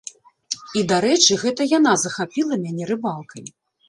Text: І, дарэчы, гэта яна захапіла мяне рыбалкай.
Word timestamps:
І, 0.59 0.79
дарэчы, 0.91 1.37
гэта 1.43 1.67
яна 1.73 1.93
захапіла 2.05 2.57
мяне 2.65 2.83
рыбалкай. 2.93 3.43